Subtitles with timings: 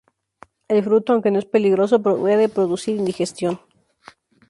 [0.67, 3.59] El fruto, aunque no es peligroso, puede producir indigestión.